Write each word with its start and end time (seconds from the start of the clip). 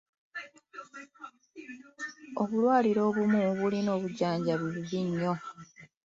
Obulwaliro 2.41 3.01
obumu 3.09 3.39
bulina 3.59 3.89
obujjanjabi 3.97 4.63
obubi 4.69 4.95
ennyo. 5.03 5.33